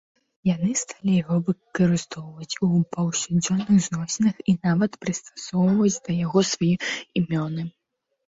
[0.49, 6.73] Яны сталі яго выкарыстоўваць у паўсядзённых зносінах і нават прыстасоўваць да яго свае
[7.21, 7.61] імёны.